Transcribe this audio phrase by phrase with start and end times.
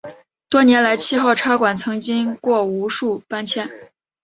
[0.49, 3.69] 多年来七号差馆曾经过数次搬迁。